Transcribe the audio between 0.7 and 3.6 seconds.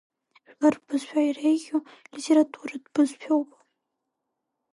рбызшәа иреиӷьу литературатә бызшәоуп.